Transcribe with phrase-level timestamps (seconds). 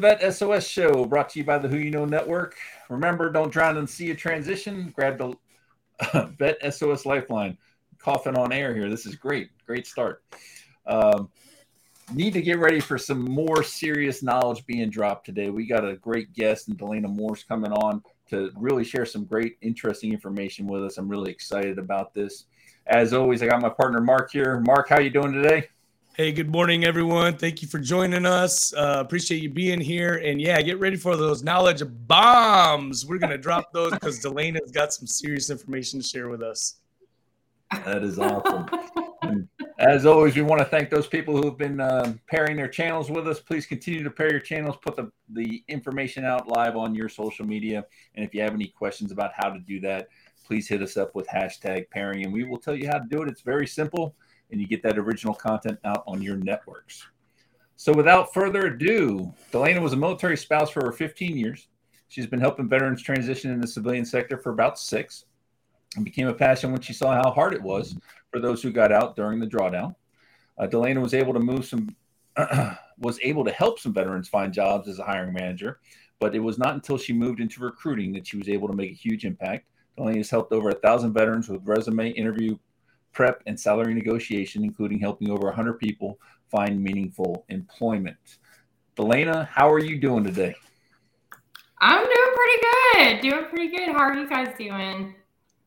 [0.00, 2.56] Vet SOS show brought to you by the Who You Know Network.
[2.88, 4.92] Remember, don't drown the sea of transition.
[4.96, 7.58] Grab the Vet SOS Lifeline.
[7.98, 8.88] Coughing on air here.
[8.88, 9.50] This is great.
[9.66, 10.24] Great start.
[10.86, 11.28] Um,
[12.14, 15.50] need to get ready for some more serious knowledge being dropped today.
[15.50, 19.58] We got a great guest, and Delaina Morse coming on to really share some great,
[19.60, 20.96] interesting information with us.
[20.96, 22.46] I'm really excited about this.
[22.86, 24.60] As always, I got my partner Mark here.
[24.60, 25.68] Mark, how you doing today?
[26.16, 27.36] Hey, good morning, everyone.
[27.36, 28.74] Thank you for joining us.
[28.74, 30.16] Uh, appreciate you being here.
[30.16, 33.06] And yeah, get ready for those knowledge bombs.
[33.06, 36.80] We're going to drop those because Delaina's got some serious information to share with us.
[37.84, 38.66] That is awesome.
[39.78, 43.08] as always, we want to thank those people who have been uh, pairing their channels
[43.08, 43.38] with us.
[43.38, 47.46] Please continue to pair your channels, put the, the information out live on your social
[47.46, 47.86] media.
[48.16, 50.08] And if you have any questions about how to do that,
[50.44, 53.22] please hit us up with hashtag pairing and we will tell you how to do
[53.22, 53.28] it.
[53.28, 54.16] It's very simple
[54.52, 57.06] and you get that original content out on your networks.
[57.76, 61.68] So, without further ado, Delaina was a military spouse for over 15 years.
[62.08, 65.24] She's been helping veterans transition in the civilian sector for about six
[65.96, 67.96] and became a passion when she saw how hard it was
[68.30, 69.94] for those who got out during the drawdown.
[70.58, 71.88] Uh, Delaina was able to move some,
[72.98, 75.80] was able to help some veterans find jobs as a hiring manager,
[76.18, 78.90] but it was not until she moved into recruiting that she was able to make
[78.90, 79.66] a huge impact.
[79.96, 82.58] Delaina has helped over a thousand veterans with resume, interview,
[83.12, 86.18] prep, and salary negotiation, including helping over 100 people
[86.50, 88.38] find meaningful employment.
[88.96, 90.54] Delaina, how are you doing today?
[91.80, 93.30] I'm doing pretty good.
[93.30, 93.88] Doing pretty good.
[93.88, 95.14] How are you guys doing?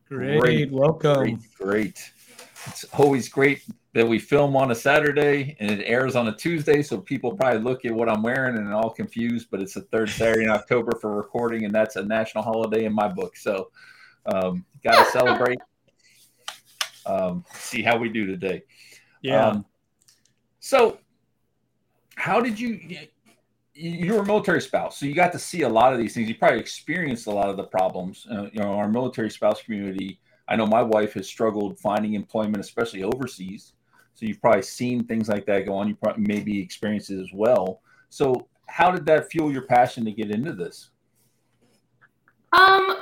[0.08, 0.40] Great.
[0.40, 0.70] great.
[0.70, 1.14] Welcome.
[1.14, 2.12] Great, great.
[2.66, 3.62] It's always great
[3.94, 6.82] that we film on a Saturday and it airs on a Tuesday.
[6.82, 10.10] So people probably look at what I'm wearing and all confused, but it's the third
[10.10, 13.36] Saturday in October for recording, and that's a national holiday in my book.
[13.36, 13.70] So
[14.26, 15.58] um, got to celebrate
[17.06, 18.62] um, see how we do today.
[19.22, 19.48] Yeah.
[19.48, 19.64] Um,
[20.60, 20.98] so,
[22.16, 22.80] how did you?
[23.76, 26.28] You were a military spouse, so you got to see a lot of these things.
[26.28, 28.26] You probably experienced a lot of the problems.
[28.30, 30.20] Uh, you know, our military spouse community.
[30.46, 33.72] I know my wife has struggled finding employment, especially overseas.
[34.14, 35.88] So you've probably seen things like that go on.
[35.88, 37.80] You probably maybe experienced it as well.
[38.10, 40.90] So how did that fuel your passion to get into this?
[42.52, 42.96] Um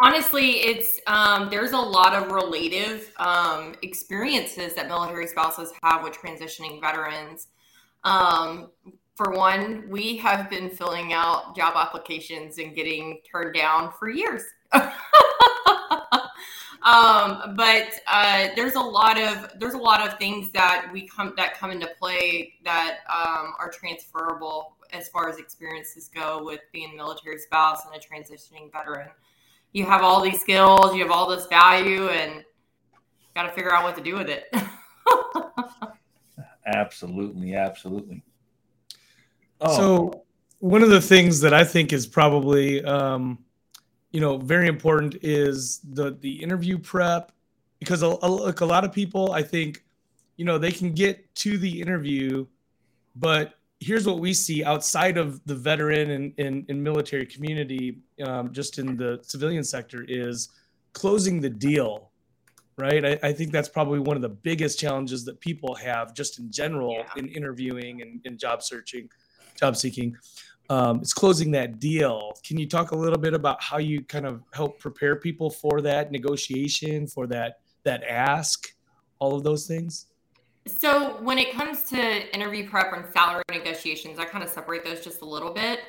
[0.00, 6.14] honestly it's um, there's a lot of relative um, experiences that military spouses have with
[6.14, 7.48] transitioning veterans.
[8.04, 8.70] Um,
[9.14, 14.42] for one we have been filling out job applications and getting turned down for years.
[16.86, 21.34] Um, but uh, there's a lot of there's a lot of things that we come
[21.36, 26.92] that come into play that um, are transferable as far as experiences go with being
[26.92, 29.08] a military spouse and a transitioning veteran
[29.76, 32.42] you have all these skills, you have all this value, and
[33.34, 34.50] got to figure out what to do with it.
[36.66, 38.22] absolutely, absolutely.
[39.60, 39.76] Oh.
[39.76, 40.24] So
[40.60, 43.44] one of the things that I think is probably, um,
[44.12, 47.30] you know, very important is the the interview prep
[47.78, 49.84] because a, a, like a lot of people, I think,
[50.38, 52.46] you know, they can get to the interview,
[53.14, 58.52] but here's what we see outside of the veteran and, and, and military community, um,
[58.52, 60.48] just in the civilian sector, is
[60.92, 62.10] closing the deal.
[62.78, 63.04] Right.
[63.06, 66.50] I, I, think that's probably one of the biggest challenges that people have just in
[66.50, 67.06] general yeah.
[67.16, 69.08] in interviewing and, in job searching,
[69.58, 70.14] job seeking.
[70.68, 72.36] Um, it's closing that deal.
[72.44, 75.80] Can you talk a little bit about how you kind of help prepare people for
[75.80, 78.68] that negotiation, for that that ask,
[79.20, 80.08] all of those things?
[80.66, 85.02] So when it comes to interview prep and salary negotiations, I kind of separate those
[85.02, 85.80] just a little bit.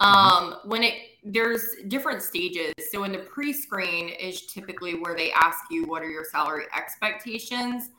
[0.00, 0.94] Um, when it
[1.24, 2.72] there's different stages.
[2.90, 7.90] So in the pre-screen is typically where they ask you what are your salary expectations.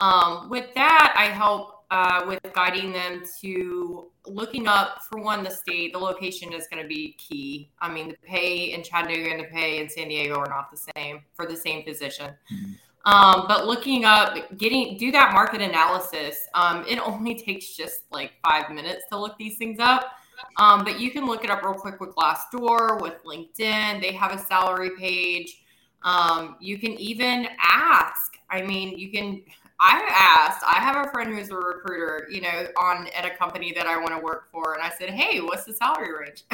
[0.00, 5.50] Um, with that, I help uh, with guiding them to looking up for one the
[5.50, 5.92] state.
[5.92, 7.70] The location is going to be key.
[7.80, 10.92] I mean, the pay in Chattanooga and the pay in San Diego are not the
[10.96, 12.32] same for the same position.
[12.52, 12.72] Mm-hmm.
[13.06, 16.48] Um, but looking up, getting do that market analysis.
[16.54, 20.12] Um, it only takes just like five minutes to look these things up.
[20.56, 24.00] Um, but you can look it up real quick with Glassdoor, with LinkedIn.
[24.00, 25.62] They have a salary page.
[26.02, 28.36] Um, you can even ask.
[28.50, 29.42] I mean, you can.
[29.80, 30.64] I asked.
[30.64, 33.96] I have a friend who's a recruiter, you know, on at a company that I
[33.96, 36.44] want to work for, and I said, "Hey, what's the salary range?"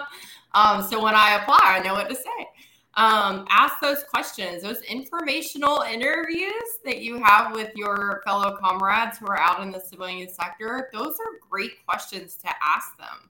[0.53, 2.47] um, so when I apply, I know what to say
[2.95, 6.51] um, ask those questions, those informational interviews
[6.83, 10.89] that you have with your fellow comrades who are out in the civilian sector.
[10.93, 13.29] Those are great questions to ask them.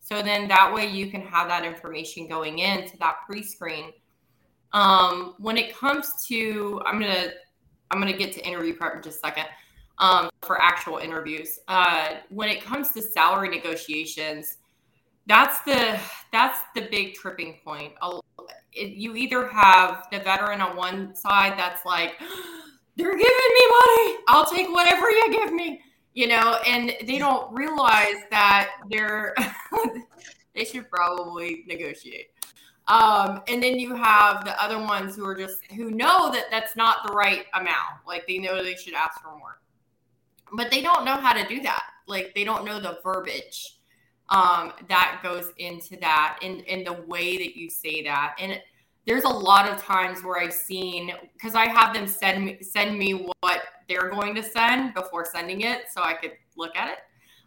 [0.00, 3.92] So then that way you can have that information going into that pre-screen.
[4.72, 7.30] Um, when it comes to, I'm gonna,
[7.90, 9.46] I'm gonna get to interview prep in just a second.
[9.98, 11.58] um, for actual interviews.
[11.68, 14.58] Uh, when it comes to salary negotiations,
[15.26, 15.98] that's the
[16.32, 17.92] that's the big tripping point.
[18.72, 22.14] You either have the veteran on one side that's like,
[22.96, 25.80] they're giving me money, I'll take whatever you give me,
[26.14, 29.36] you know, and they don't realize that they're
[30.54, 32.30] they should probably negotiate.
[32.88, 36.74] Um, and then you have the other ones who are just who know that that's
[36.74, 38.00] not the right amount.
[38.06, 39.60] Like they know they should ask for more,
[40.52, 41.82] but they don't know how to do that.
[42.06, 43.77] Like they don't know the verbiage
[44.30, 48.36] um, that goes into that and in the way that you say that.
[48.38, 48.60] And
[49.06, 52.98] there's a lot of times where I've seen because I have them send me send
[52.98, 56.98] me what they're going to send before sending it, so I could look at it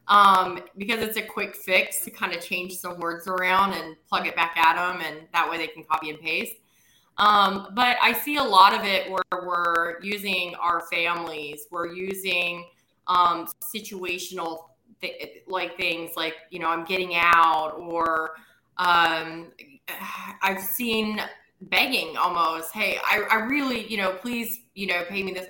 [0.08, 4.28] um, because it's a quick fix to kind of change some words around and plug
[4.28, 6.56] it back at them, and that way they can copy and paste.
[7.18, 12.66] Um, but I see a lot of it where we're using our families, we're using
[13.08, 14.70] um, situational
[15.00, 18.32] th- like things like you know I'm getting out, or
[18.78, 19.52] um,
[20.42, 21.22] I've seen
[21.62, 22.74] begging almost.
[22.74, 25.48] Hey, I, I really you know please you know pay me this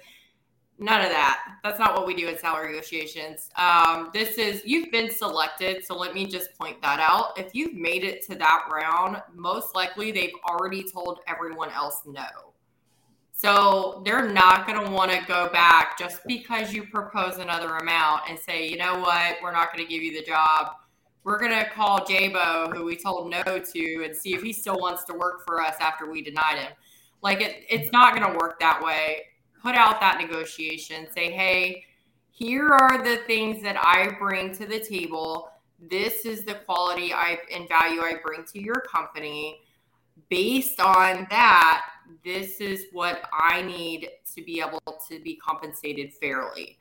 [0.82, 1.58] None of that.
[1.64, 3.52] That's not what we do in salary negotiations.
[3.56, 7.38] Um, this is you've been selected, so let me just point that out.
[7.38, 12.26] If you've made it to that round, most likely they've already told everyone else no.
[13.42, 18.30] So they're not going to want to go back just because you propose another amount
[18.30, 20.74] and say, you know what, we're not going to give you the job.
[21.24, 24.78] We're going to call Jabo, who we told no to, and see if he still
[24.80, 26.72] wants to work for us after we denied him.
[27.24, 29.22] Like it, it's not going to work that way
[29.62, 31.86] put out that negotiation, say, hey,
[32.32, 35.50] here are the things that I bring to the table.
[35.80, 39.62] This is the quality I and value I bring to your company.
[40.30, 41.86] Based on that,
[42.24, 46.78] this is what I need to be able to be compensated fairly.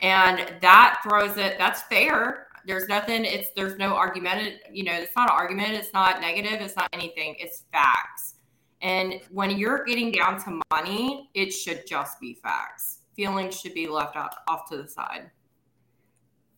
[0.00, 2.46] And that throws it, that's fair.
[2.66, 6.60] There's nothing, it's there's no argument, you know, it's not an argument, it's not negative,
[6.60, 8.34] it's not anything, it's facts.
[8.82, 12.98] And when you're getting down to money, it should just be facts.
[13.14, 15.30] Feelings should be left off, off to the side.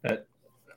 [0.03, 0.27] That,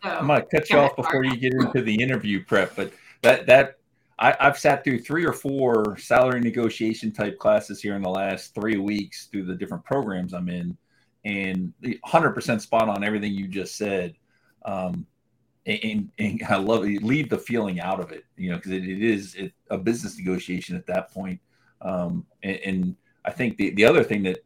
[0.04, 2.92] so, I might cut you off before you get into the interview prep, but
[3.22, 3.78] that that
[4.18, 8.56] I, have sat through three or four salary negotiation type classes here in the last
[8.56, 10.78] three weeks through the different programs I'm in,
[11.26, 14.16] and 100% spot on everything you just said.
[14.64, 15.06] Um,
[15.66, 17.04] and, and I love it.
[17.04, 20.18] Leave the feeling out of it, you know, because it, it is it, a business
[20.18, 21.40] negotiation at that point.
[21.82, 22.96] Um, and, and,
[23.28, 24.46] I think the, the other thing that,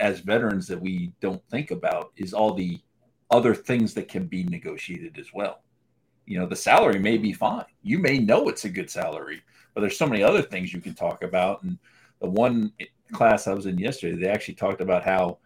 [0.00, 2.80] as veterans, that we don't think about is all the
[3.30, 5.62] other things that can be negotiated as well.
[6.26, 7.64] You know, the salary may be fine.
[7.82, 9.42] You may know it's a good salary,
[9.74, 11.62] but there's so many other things you can talk about.
[11.62, 11.78] And
[12.20, 12.72] the one
[13.12, 15.38] class I was in yesterday, they actually talked about how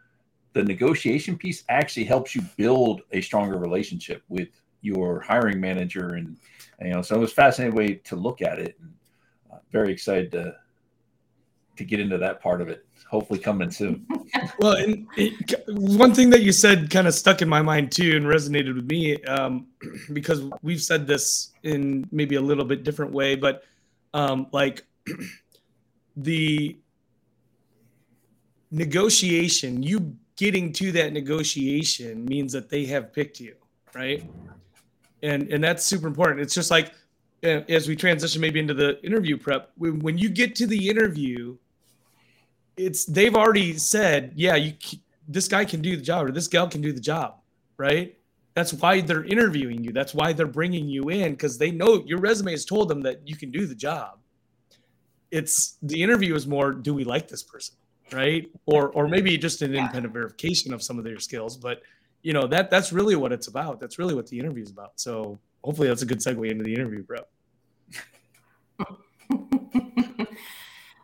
[0.52, 4.48] the negotiation piece actually helps you build a stronger relationship with
[4.80, 6.36] your hiring manager and,
[6.80, 8.92] you know so it was fascinating way to look at it and
[9.52, 10.56] uh, very excited to
[11.80, 14.06] to get into that part of it hopefully coming soon
[14.60, 15.34] well and it,
[15.68, 18.88] one thing that you said kind of stuck in my mind too and resonated with
[18.88, 19.66] me um,
[20.12, 23.64] because we've said this in maybe a little bit different way but
[24.14, 24.84] um, like
[26.16, 26.76] the
[28.70, 33.54] negotiation you getting to that negotiation means that they have picked you
[33.94, 34.24] right
[35.22, 36.40] and and that's super important.
[36.40, 36.92] It's just like
[37.42, 41.56] as we transition maybe into the interview prep, when you get to the interview,
[42.86, 44.74] it's they've already said, yeah, you
[45.28, 47.36] this guy can do the job or this gal can do the job,
[47.76, 48.16] right?
[48.54, 49.92] That's why they're interviewing you.
[49.92, 53.26] That's why they're bringing you in because they know your resume has told them that
[53.26, 54.18] you can do the job.
[55.30, 57.76] It's the interview is more, do we like this person,
[58.12, 58.50] right?
[58.66, 61.82] Or or maybe just an independent verification of some of their skills, but
[62.22, 63.78] you know that that's really what it's about.
[63.80, 64.92] That's really what the interview is about.
[64.96, 67.28] So hopefully that's a good segue into the interview prep.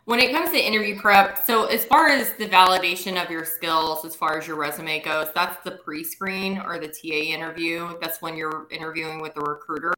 [0.07, 4.05] when it comes to interview prep, so as far as the validation of your skills,
[4.05, 7.97] as far as your resume goes, that's the pre-screen or the TA interview.
[8.01, 9.95] That's when you're interviewing with the recruiter.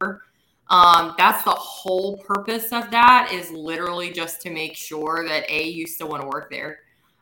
[0.69, 5.69] Um, that's the whole purpose of that is literally just to make sure that a
[5.69, 6.81] you still want to work there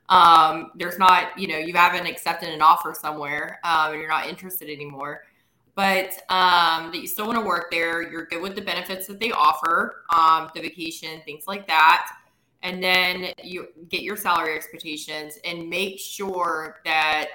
[0.08, 4.28] um, there's not, you know, you haven't accepted an offer somewhere um, and you're not
[4.28, 5.22] interested anymore,
[5.74, 8.02] but um, that you still want to work there.
[8.02, 12.12] You're good with the benefits that they offer, um, the vacation, things like that.
[12.66, 17.28] And then you get your salary expectations and make sure that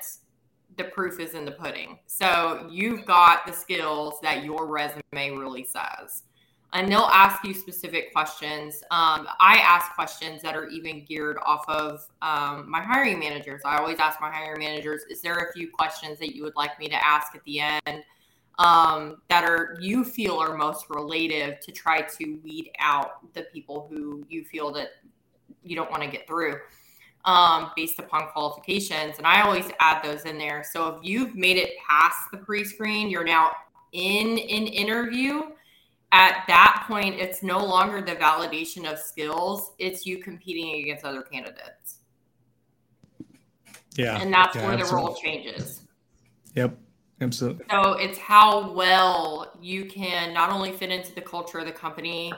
[0.78, 2.00] the proof is in the pudding.
[2.06, 6.24] So you've got the skills that your resume really says.
[6.74, 8.82] and they'll ask you specific questions.
[8.92, 13.62] Um, I ask questions that are even geared off of um, my hiring managers.
[13.66, 16.80] I always ask my hiring managers, is there a few questions that you would like
[16.80, 18.04] me to ask at the end
[18.58, 23.88] um, that are you feel are most relative to try to weed out the people
[23.90, 24.92] who you feel that
[25.64, 26.60] you don't want to get through
[27.26, 29.18] um, based upon qualifications.
[29.18, 30.64] And I always add those in there.
[30.70, 33.52] So if you've made it past the pre-screen, you're now
[33.92, 35.44] in an interview
[36.14, 41.22] at that point, it's no longer the validation of skills, it's you competing against other
[41.22, 42.00] candidates.
[43.96, 44.22] Yeah.
[44.22, 44.90] And that's yeah, where absolutely.
[44.90, 45.82] the role changes.
[46.56, 46.78] Yep.
[47.22, 47.66] Absolutely.
[47.70, 52.34] So it's how well you can not only fit into the culture of the company,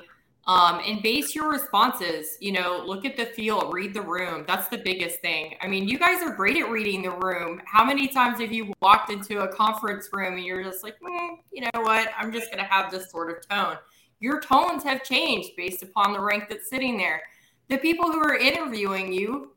[0.45, 2.37] um, and base your responses.
[2.39, 4.43] You know, look at the feel, read the room.
[4.47, 5.55] That's the biggest thing.
[5.61, 7.61] I mean, you guys are great at reading the room.
[7.65, 11.37] How many times have you walked into a conference room and you're just like, mm,
[11.51, 12.09] you know what?
[12.17, 13.77] I'm just going to have this sort of tone.
[14.19, 17.21] Your tones have changed based upon the rank that's sitting there.
[17.69, 19.51] The people who are interviewing you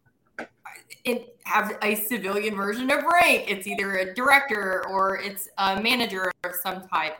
[1.44, 3.44] have a civilian version of rank.
[3.48, 7.16] It's either a director or it's a manager of some type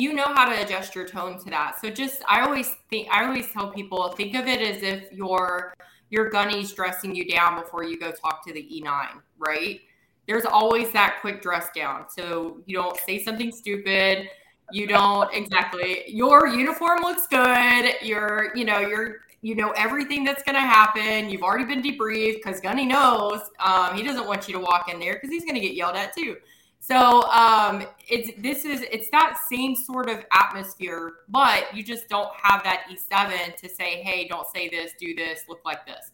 [0.00, 1.80] you know how to adjust your tone to that.
[1.80, 5.74] So just I always think I always tell people think of it as if your
[6.08, 9.80] your gunny's dressing you down before you go talk to the E9, right?
[10.26, 12.06] There's always that quick dress down.
[12.08, 14.28] So you don't say something stupid.
[14.72, 17.94] You don't exactly your uniform looks good.
[18.02, 21.28] You're, you know, you're you know everything that's going to happen.
[21.30, 24.98] You've already been debriefed because Gunny knows um, he doesn't want you to walk in
[24.98, 26.36] there because he's going to get yelled at too.
[26.82, 32.30] So um, it's this is it's that same sort of atmosphere, but you just don't
[32.42, 36.10] have that E7 to say, hey, don't say this, do this, look like this.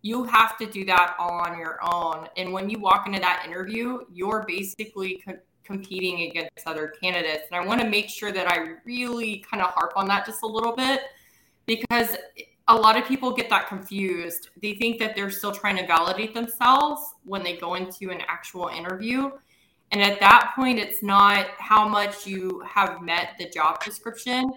[0.00, 2.28] You have to do that all on your own.
[2.36, 7.44] And when you walk into that interview, you're basically co- competing against other candidates.
[7.52, 10.42] And I want to make sure that I really kind of harp on that just
[10.42, 11.02] a little bit
[11.66, 12.16] because
[12.68, 14.48] a lot of people get that confused.
[14.62, 18.68] They think that they're still trying to validate themselves when they go into an actual
[18.68, 19.30] interview
[19.92, 24.52] and at that point, it's not how much you have met the job description,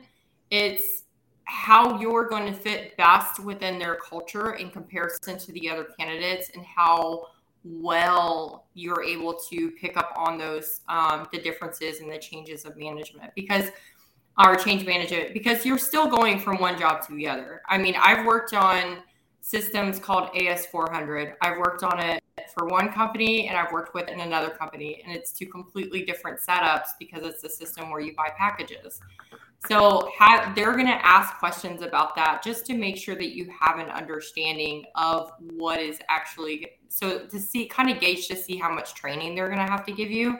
[0.49, 1.03] it's
[1.43, 6.51] how you're going to fit best within their culture in comparison to the other candidates
[6.53, 7.27] and how
[7.63, 12.77] well you're able to pick up on those um, the differences and the changes of
[12.77, 13.65] management because
[14.37, 17.95] our change management because you're still going from one job to the other i mean
[17.99, 18.99] i've worked on
[19.41, 21.33] systems called AS400.
[21.41, 22.23] I've worked on it
[22.59, 26.39] for one company and I've worked with in another company, and it's two completely different
[26.39, 28.99] setups because it's a system where you buy packages.
[29.67, 33.49] So ha- they're going to ask questions about that just to make sure that you
[33.59, 38.57] have an understanding of what is actually so to see kind of gauge to see
[38.57, 40.39] how much training they're going to have to give you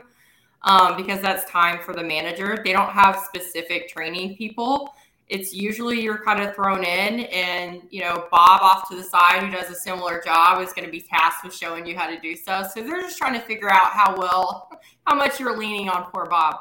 [0.64, 2.62] um, because that's time for the manager.
[2.64, 4.94] They don't have specific training people
[5.30, 9.44] it's usually you're kind of thrown in and you know bob off to the side
[9.44, 12.20] who does a similar job is going to be tasked with showing you how to
[12.20, 14.70] do stuff so they're just trying to figure out how well
[15.06, 16.56] how much you're leaning on poor bob.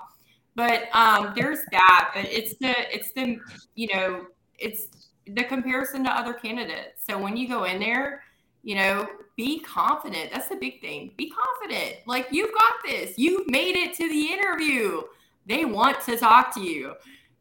[0.55, 3.39] But um, there's that but it's the it's the
[3.75, 4.27] you know
[4.59, 4.89] it's
[5.27, 7.05] the comparison to other candidates.
[7.09, 8.23] So when you go in there
[8.63, 9.07] you know
[9.37, 10.33] be confident.
[10.33, 11.13] That's the big thing.
[11.17, 11.99] Be confident.
[12.07, 13.17] Like you've got this.
[13.17, 15.03] You've made it to the interview.
[15.47, 16.95] They want to talk to you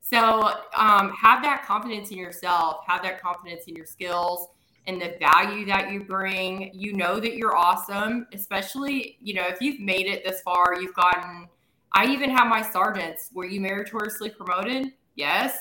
[0.09, 4.47] so um, have that confidence in yourself, have that confidence in your skills
[4.85, 6.71] and the value that you bring.
[6.73, 10.93] You know that you're awesome, especially, you know, if you've made it this far, you've
[10.93, 11.49] gotten,
[11.91, 13.31] I even have my sergeants.
[13.33, 14.93] Were you meritoriously promoted?
[15.15, 15.57] Yes.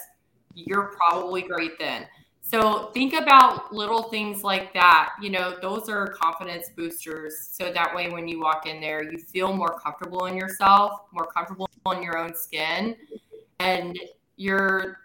[0.54, 2.06] You're probably great then.
[2.40, 5.14] So think about little things like that.
[5.20, 7.48] You know, those are confidence boosters.
[7.50, 11.26] So that way, when you walk in there, you feel more comfortable in yourself, more
[11.26, 12.94] comfortable in your own skin.
[13.58, 13.98] And
[14.36, 14.98] you're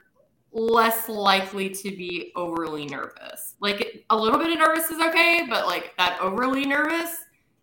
[0.51, 3.55] less likely to be overly nervous.
[3.59, 7.15] Like a little bit of nervous is okay, but like that overly nervous,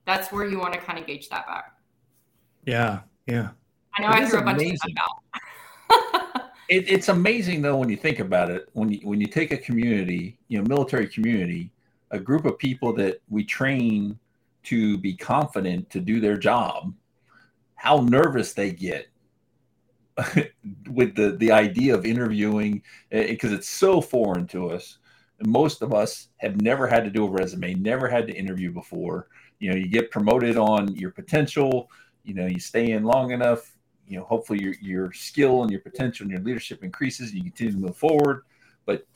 [0.07, 1.75] that's where you want to kind of gauge that back.
[2.65, 3.51] Yeah, yeah.
[3.97, 4.75] I know it I threw a bunch amazing.
[4.75, 6.51] of stuff out.
[6.69, 8.69] it, it's amazing though when you think about it.
[8.73, 11.71] When you when you take a community, you know, military community,
[12.11, 14.19] a group of people that we train
[14.65, 16.95] to be confident to do their job,
[17.75, 19.09] how nervous they get
[20.91, 24.99] with the the idea of interviewing because eh, it's so foreign to us.
[25.45, 29.29] most of us have never had to do a resume, never had to interview before.
[29.61, 31.91] You know, you get promoted on your potential.
[32.25, 33.77] You know, you stay in long enough.
[34.07, 37.31] You know, hopefully your your skill and your potential and your leadership increases.
[37.31, 38.43] And you continue to move forward,
[38.87, 39.07] but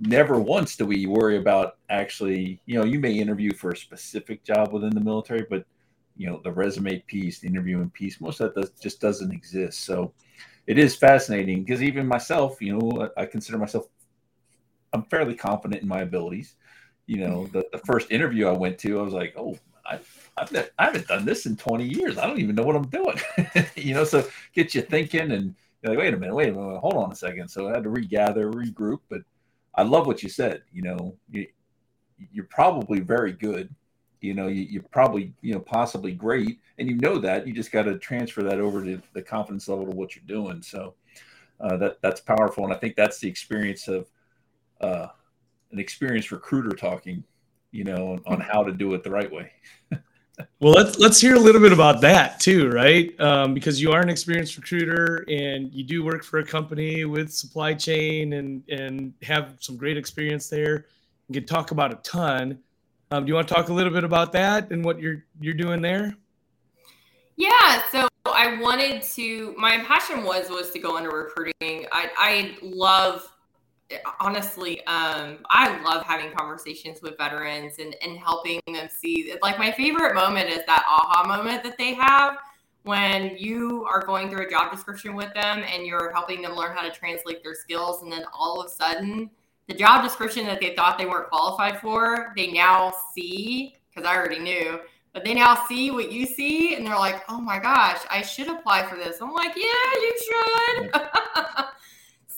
[0.00, 2.60] never once do we worry about actually.
[2.66, 5.64] You know, you may interview for a specific job within the military, but
[6.18, 9.84] you know the resume piece, the interviewing piece, most of that does, just doesn't exist.
[9.84, 10.12] So
[10.66, 13.86] it is fascinating because even myself, you know, I consider myself
[14.92, 16.56] I'm fairly confident in my abilities.
[17.06, 17.52] You know, mm-hmm.
[17.52, 19.98] the, the first interview I went to, I was like, oh, I,
[20.36, 22.18] I've, I haven't done this in 20 years.
[22.18, 23.18] I don't even know what I'm doing.
[23.76, 26.80] you know, so get you thinking and you're like, wait a minute, wait a minute,
[26.80, 27.48] hold on a second.
[27.48, 29.00] So I had to regather, regroup.
[29.08, 29.22] But
[29.74, 30.62] I love what you said.
[30.72, 31.46] You know, you,
[32.32, 33.74] you're probably very good.
[34.20, 36.58] You know, you, you're probably, you know, possibly great.
[36.78, 37.46] And you know that.
[37.46, 40.62] You just got to transfer that over to the confidence level of what you're doing.
[40.62, 40.94] So
[41.60, 42.64] uh, that that's powerful.
[42.64, 44.06] And I think that's the experience of
[44.80, 45.08] uh,
[45.72, 47.24] an experienced recruiter talking,
[47.72, 49.52] you know, on, on how to do it the right way.
[50.60, 53.18] well, let's let's hear a little bit about that too, right?
[53.20, 57.32] Um, because you are an experienced recruiter and you do work for a company with
[57.32, 60.86] supply chain and and have some great experience there.
[61.28, 62.58] You can talk about a ton.
[63.10, 65.54] Um, do you want to talk a little bit about that and what you're you're
[65.54, 66.14] doing there?
[67.36, 69.54] Yeah, so I wanted to.
[69.56, 71.86] My passion was was to go into recruiting.
[71.92, 73.32] I I love
[74.20, 79.34] honestly, um, I love having conversations with veterans and, and helping them see.
[79.42, 82.38] Like my favorite moment is that aha moment that they have
[82.82, 86.76] when you are going through a job description with them and you're helping them learn
[86.76, 89.30] how to translate their skills, and then all of a sudden,
[89.68, 94.16] the job description that they thought they weren't qualified for, they now see because I
[94.16, 94.80] already knew.
[95.12, 98.48] But they now see what you see, and they're like, "Oh my gosh, I should
[98.48, 101.00] apply for this." I'm like, "Yeah, you should."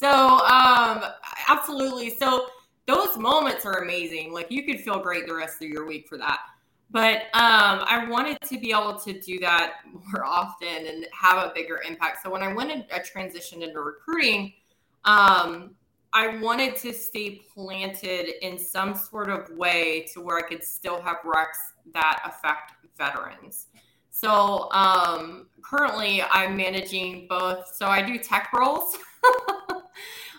[0.00, 1.02] So, um,
[1.46, 2.16] absolutely.
[2.16, 2.46] So,
[2.86, 4.32] those moments are amazing.
[4.32, 6.38] Like, you could feel great the rest of your week for that.
[6.90, 11.52] But um, I wanted to be able to do that more often and have a
[11.54, 12.22] bigger impact.
[12.22, 14.54] So, when I went I transitioned into recruiting,
[15.04, 15.72] um,
[16.12, 21.00] I wanted to stay planted in some sort of way to where I could still
[21.02, 21.58] have recs
[21.94, 23.66] that affect veterans.
[24.10, 27.72] So um, currently, I'm managing both.
[27.74, 28.96] So I do tech roles.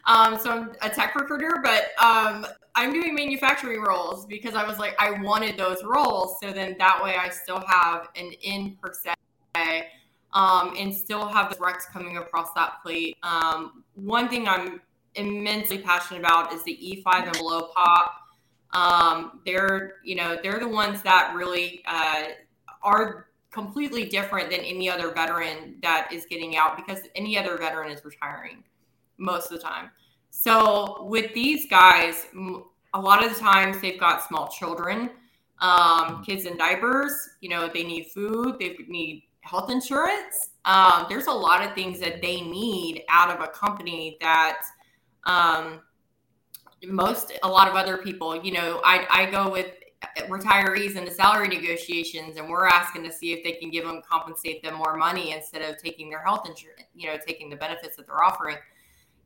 [0.05, 4.79] Um, so I'm a tech recruiter, but um, I'm doing manufacturing roles because I was
[4.79, 6.37] like, I wanted those roles.
[6.41, 9.87] So then that way I still have an in per se
[10.33, 13.17] um, and still have the recs coming across that plate.
[13.23, 14.81] Um, one thing I'm
[15.15, 18.17] immensely passionate about is the E5 and below pop.
[18.73, 22.23] Um, they're, you know, they're the ones that really uh,
[22.83, 27.91] are completely different than any other veteran that is getting out because any other veteran
[27.91, 28.63] is retiring
[29.17, 29.91] most of the time.
[30.29, 32.27] So with these guys,
[32.93, 35.11] a lot of the times they've got small children,
[35.59, 37.13] um, kids in diapers.
[37.41, 40.51] You know, they need food, they need health insurance.
[40.65, 44.61] Um, there's a lot of things that they need out of a company that
[45.25, 45.81] um,
[46.85, 49.67] most, a lot of other people, you know, I, I go with
[50.27, 54.63] retirees into salary negotiations and we're asking to see if they can give them compensate
[54.63, 58.07] them more money instead of taking their health insurance you know taking the benefits that
[58.07, 58.57] they're offering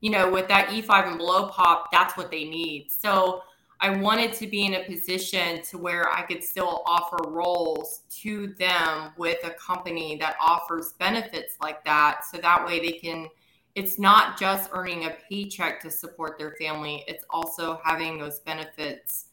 [0.02, 2.92] you know, with that E5 and below pop, that's what they need.
[2.92, 3.42] So
[3.82, 8.54] I wanted to be in a position to where I could still offer roles to
[8.60, 12.22] them with a company that offers benefits like that.
[12.32, 13.28] So that way they can,
[13.76, 19.26] it's not just earning a paycheck to support their family, it's also having those benefits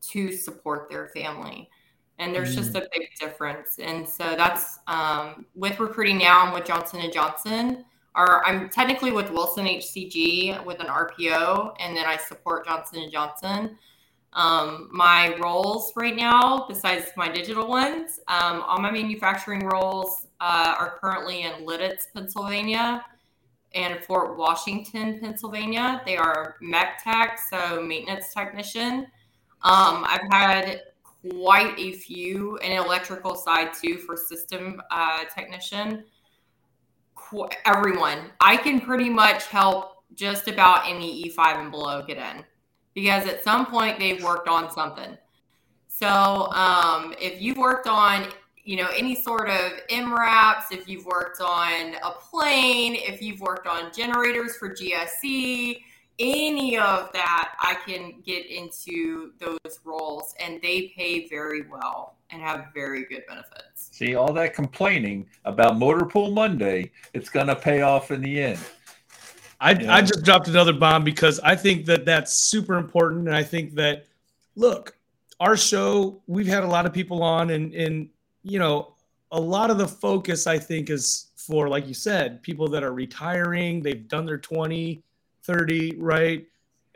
[0.00, 1.70] to support their family.
[2.18, 2.56] And there's mm.
[2.56, 3.78] just a big difference.
[3.78, 7.84] And so that's um, with recruiting now, I'm with Johnson and Johnson
[8.16, 13.12] Or I'm technically with Wilson HCG with an RPO, and then I support Johnson and
[13.12, 13.78] Johnson.
[14.32, 20.74] Um, my roles right now, besides my digital ones, um, all my manufacturing roles uh,
[20.78, 23.04] are currently in Lititz, Pennsylvania,
[23.74, 26.02] and Fort Washington, Pennsylvania.
[26.06, 29.06] They are mech tech, so maintenance technician.
[29.62, 30.82] Um, I've had
[31.30, 36.04] quite a few in electrical side too for system uh, technician
[37.66, 38.30] everyone.
[38.40, 42.44] I can pretty much help just about any E5 and below get in
[42.94, 45.16] because at some point they've worked on something.
[45.88, 46.06] So
[46.52, 48.28] um, if you've worked on,
[48.68, 53.66] you know, any sort of MRAPs, if you've worked on a plane, if you've worked
[53.66, 55.80] on generators for GSC,
[56.18, 62.42] any of that, I can get into those roles and they pay very well and
[62.42, 63.88] have very good benefits.
[63.92, 68.38] See, all that complaining about Motor Pool Monday, it's going to pay off in the
[68.38, 68.60] end.
[69.62, 69.94] I, yeah.
[69.94, 73.28] I just dropped another bomb because I think that that's super important.
[73.28, 74.04] And I think that,
[74.56, 74.94] look,
[75.40, 78.10] our show, we've had a lot of people on, and, and
[78.48, 78.94] you know,
[79.30, 82.92] a lot of the focus, I think, is for, like you said, people that are
[82.92, 85.02] retiring, they've done their 20,
[85.42, 86.46] 30, right?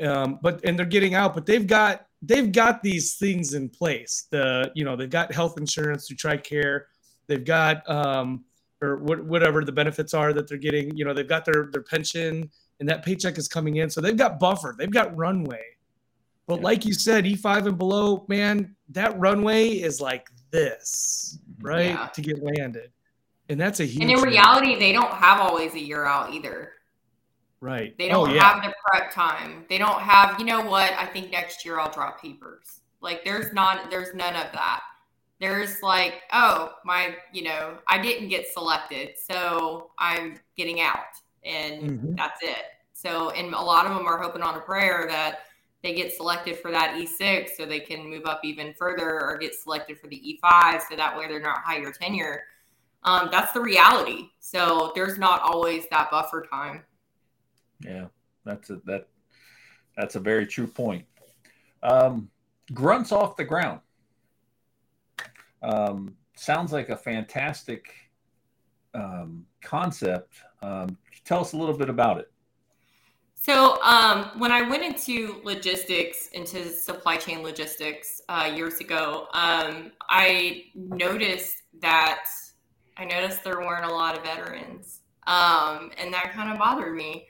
[0.00, 4.26] Um, but and they're getting out, but they've got they've got these things in place.
[4.30, 6.84] The you know they've got health insurance through TRICARE.
[7.28, 8.44] They've got um,
[8.80, 10.96] or what, whatever the benefits are that they're getting.
[10.96, 14.16] You know, they've got their their pension and that paycheck is coming in, so they've
[14.16, 15.62] got buffer, they've got runway.
[16.46, 16.64] But yeah.
[16.64, 21.66] like you said, E5 and below, man, that runway is like this, mm-hmm.
[21.66, 22.08] right, yeah.
[22.08, 22.90] to get landed,
[23.48, 24.02] and that's a huge.
[24.02, 26.72] And in reality, they don't have always a year out either.
[27.60, 27.96] Right.
[27.96, 28.54] They don't oh, yeah.
[28.54, 29.64] have the prep time.
[29.68, 30.92] They don't have, you know what?
[30.94, 32.80] I think next year I'll drop papers.
[33.00, 34.82] Like there's not, there's none of that
[35.42, 40.98] there's like, oh, my, you know, I didn't get selected, so I'm getting out,
[41.44, 42.14] and mm-hmm.
[42.14, 42.64] that's it.
[42.92, 45.40] So, and a lot of them are hoping on a prayer that
[45.82, 49.54] they get selected for that E6 so they can move up even further or get
[49.54, 52.44] selected for the E5 so that way they're not higher tenure.
[53.04, 54.28] Um, that's the reality.
[54.38, 56.84] So there's not always that buffer time.
[57.80, 58.06] Yeah,
[58.44, 59.08] that's a, that
[59.96, 61.04] that's a very true point.
[61.82, 62.30] Um,
[62.72, 63.80] grunts off the ground.
[65.62, 67.92] Um, sounds like a fantastic
[68.94, 70.34] um, concept.
[70.62, 72.31] Um, tell us a little bit about it.
[73.44, 79.90] So, um, when I went into logistics, into supply chain logistics uh, years ago, um,
[80.08, 82.26] I noticed that
[82.96, 87.26] I noticed there weren't a lot of veterans, um, and that kind of bothered me.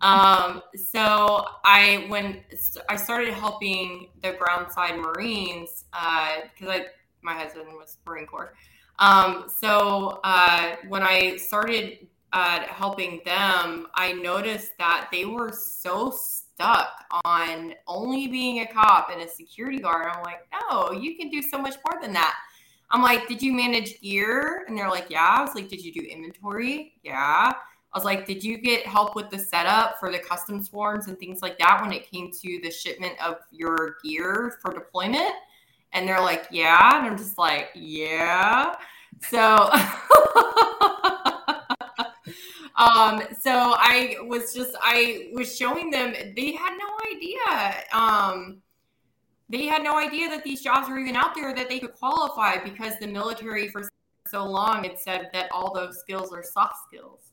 [0.00, 2.44] Um, so I when
[2.88, 6.84] I started helping the groundside Marines because uh,
[7.22, 8.54] my husband was Marine Corps.
[9.00, 16.10] Um, so uh, when I started uh, helping them, I noticed that they were so
[16.10, 20.08] stuck on only being a cop and a security guard.
[20.12, 22.36] I'm like, no, you can do so much more than that.
[22.90, 24.64] I'm like, did you manage gear?
[24.66, 25.36] And they're like, yeah.
[25.38, 26.94] I was like, did you do inventory?
[27.02, 27.52] Yeah.
[27.92, 31.18] I was like, did you get help with the setup for the custom swarms and
[31.18, 35.32] things like that when it came to the shipment of your gear for deployment?
[35.92, 36.98] And they're like, yeah.
[36.98, 38.74] And I'm just like, yeah.
[39.22, 39.70] So,
[42.78, 47.84] um, so I was just, I was showing them, they had no idea.
[47.92, 48.62] Um,
[49.48, 52.62] they had no idea that these jobs were even out there that they could qualify
[52.62, 53.88] because the military for
[54.28, 57.32] so long had said that all those skills are soft skills.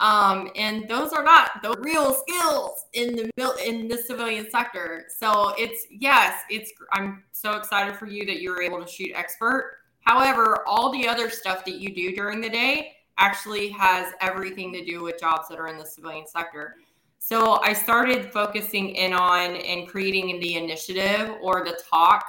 [0.00, 5.06] Um, and those are not the real skills in the mil- in the civilian sector.
[5.18, 9.12] So it's yes, it's I'm so excited for you that you were able to shoot
[9.14, 9.78] expert.
[10.02, 14.84] However, all the other stuff that you do during the day actually has everything to
[14.84, 16.76] do with jobs that are in the civilian sector.
[17.18, 22.24] So I started focusing in on and creating the initiative or the talk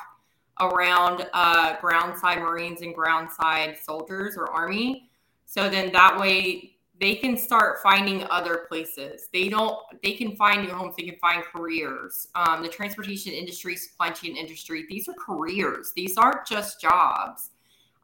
[0.60, 5.10] around uh, groundside Marines and groundside soldiers or Army.
[5.46, 9.30] So then that way they can start finding other places.
[9.32, 9.78] They don't.
[10.02, 10.96] They can find new homes.
[10.98, 12.28] They can find careers.
[12.34, 14.86] Um, the transportation industry, supply chain industry.
[14.90, 15.94] These are careers.
[15.96, 17.52] These aren't just jobs.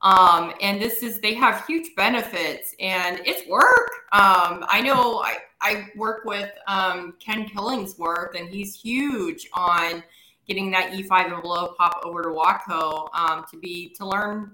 [0.03, 3.89] Um, and this is they have huge benefits and it's work.
[4.11, 10.03] Um, I know I, I work with um, Ken Killingsworth and he's huge on
[10.47, 14.51] getting that E5 and below pop over to Waco um, to be to learn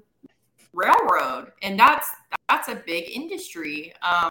[0.74, 2.08] railroad, and that's
[2.48, 3.94] that's a big industry.
[4.02, 4.30] Um,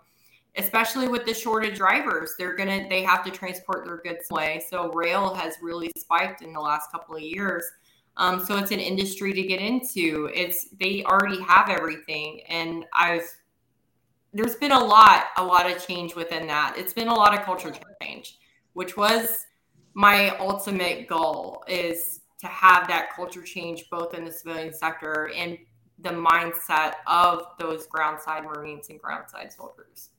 [0.57, 4.65] especially with the shortage drivers, they're gonna they have to transport their goods away.
[4.71, 7.65] So rail has really spiked in the last couple of years.
[8.19, 10.29] Um, so it's an industry to get into.
[10.35, 13.23] It's they already have everything, and I've
[14.33, 16.75] there's been a lot a lot of change within that.
[16.77, 18.39] It's been a lot of culture change,
[18.73, 19.47] which was
[19.95, 25.59] my ultimate goal is to have that culture change both in the civilian sector and
[26.01, 30.11] the mindset of those groundside Marines and groundside soldiers.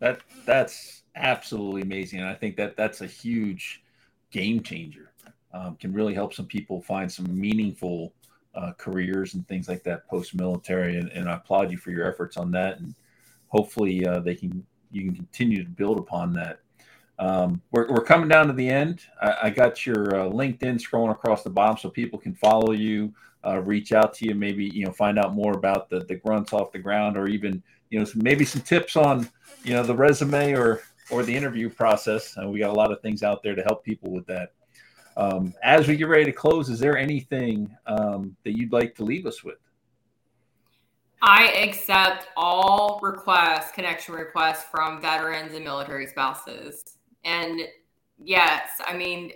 [0.00, 3.82] That that's absolutely amazing, and I think that that's a huge
[4.30, 5.07] game changer.
[5.52, 8.12] Um, can really help some people find some meaningful
[8.54, 12.06] uh, careers and things like that post military, and, and, I applaud you for your
[12.10, 12.80] efforts on that.
[12.80, 12.94] And
[13.48, 16.60] hopefully, uh, they can you can continue to build upon that.
[17.18, 19.02] Um, we're, we're coming down to the end.
[19.20, 23.12] I, I got your uh, LinkedIn scrolling across the bottom so people can follow you
[23.44, 26.52] uh, reach out to you, maybe you know find out more about the the grunts
[26.52, 29.28] off the ground, or even you know maybe some tips on
[29.64, 32.36] you know the resume or or the interview process.
[32.36, 34.52] Uh, we got a lot of things out there to help people with that.
[35.18, 39.04] Um, as we get ready to close, is there anything um, that you'd like to
[39.04, 39.58] leave us with?
[41.20, 46.84] I accept all requests, connection requests from veterans and military spouses.
[47.24, 47.62] And
[48.22, 49.32] yes, I mean,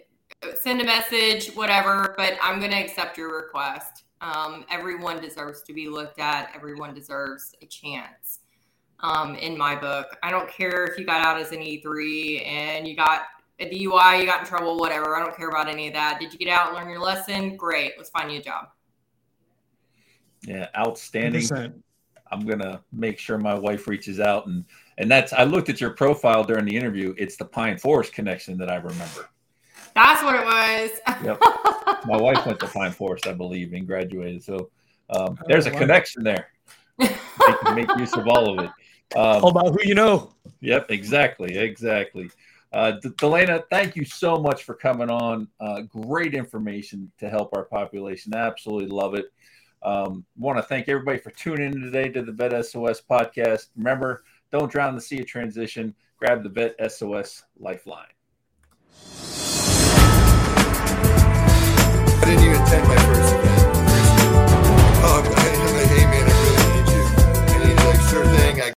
[0.54, 4.04] send a message, whatever, but I'm going to accept your request.
[4.20, 8.38] Um, everyone deserves to be looked at, everyone deserves a chance.
[9.00, 12.86] Um, in my book, I don't care if you got out as an E3 and
[12.86, 13.22] you got
[13.62, 15.16] a DUI, you got in trouble, whatever.
[15.16, 16.18] I don't care about any of that.
[16.20, 17.56] Did you get out and learn your lesson?
[17.56, 17.92] Great.
[17.96, 18.68] Let's find you a job.
[20.46, 21.42] Yeah, outstanding.
[21.42, 21.74] 100%.
[22.30, 24.64] I'm gonna make sure my wife reaches out and
[24.96, 27.14] and that's I looked at your profile during the interview.
[27.18, 29.28] It's the Pine Forest connection that I remember.
[29.94, 30.90] That's what it was.
[31.22, 31.38] yep.
[32.06, 34.42] My wife went to Pine Forest, I believe, and graduated.
[34.42, 34.70] So
[35.10, 36.48] um, oh, there's a connection there.
[36.98, 38.70] make, make, use of all of it.
[39.14, 40.32] Um, all about who you know.
[40.62, 42.30] Yep, exactly, exactly.
[42.72, 45.46] Uh, Delaina, thank you so much for coming on.
[45.60, 48.34] Uh, great information to help our population.
[48.34, 49.26] Absolutely love it.
[49.82, 53.68] Um, Want to thank everybody for tuning in today to the Vet SOS podcast.
[53.76, 55.94] Remember, don't drown the sea of transition.
[56.16, 58.06] Grab the Vet SOS lifeline.
[62.14, 62.58] I didn't even
[62.88, 63.51] my first.